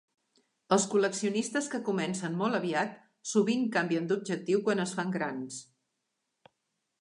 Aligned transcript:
Els 0.75 0.85
col·leccionistes 0.93 1.67
que 1.73 1.79
comencen 1.89 2.37
molt 2.39 2.59
aviat 2.61 2.95
sovint 3.33 3.67
canvien 3.77 4.09
d'objectiu 4.13 4.65
quan 4.69 4.83
es 4.87 4.95
fan 5.01 5.13
grans. 5.19 5.61